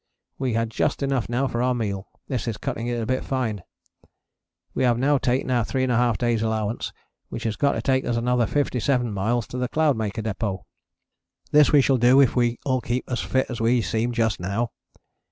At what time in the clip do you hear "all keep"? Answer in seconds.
12.65-13.05